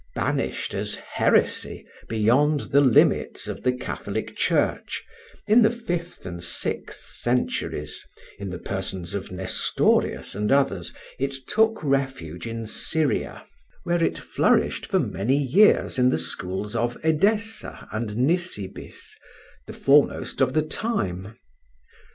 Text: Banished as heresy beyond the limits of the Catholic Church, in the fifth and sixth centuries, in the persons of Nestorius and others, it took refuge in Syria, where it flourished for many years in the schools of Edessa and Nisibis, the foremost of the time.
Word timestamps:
Banished 0.15 0.73
as 0.73 0.95
heresy 0.95 1.85
beyond 2.09 2.71
the 2.71 2.81
limits 2.81 3.47
of 3.47 3.61
the 3.61 3.71
Catholic 3.71 4.35
Church, 4.35 5.03
in 5.47 5.61
the 5.61 5.69
fifth 5.69 6.25
and 6.25 6.43
sixth 6.43 7.05
centuries, 7.05 8.03
in 8.39 8.49
the 8.49 8.57
persons 8.57 9.13
of 9.13 9.31
Nestorius 9.31 10.33
and 10.33 10.51
others, 10.51 10.91
it 11.19 11.35
took 11.47 11.83
refuge 11.83 12.47
in 12.47 12.65
Syria, 12.65 13.45
where 13.83 14.03
it 14.03 14.17
flourished 14.17 14.87
for 14.87 14.97
many 14.99 15.37
years 15.37 15.99
in 15.99 16.09
the 16.09 16.17
schools 16.17 16.75
of 16.75 16.97
Edessa 17.05 17.87
and 17.91 18.17
Nisibis, 18.17 19.19
the 19.67 19.73
foremost 19.73 20.41
of 20.41 20.53
the 20.53 20.63
time. 20.63 21.37